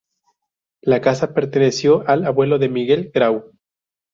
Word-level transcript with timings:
La 0.81 0.99
casa 0.99 1.31
perteneció 1.35 2.03
al 2.09 2.25
abuelo 2.25 2.57
de 2.57 2.69
Miguel 2.69 3.11
Grau. 3.13 3.51